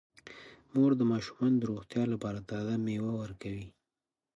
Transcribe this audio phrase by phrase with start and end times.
[0.73, 3.67] مور د ماشومانو د روغتیا لپاره تازه میوه ورکوي.